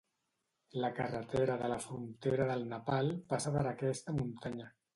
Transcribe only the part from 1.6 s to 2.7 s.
la frontera del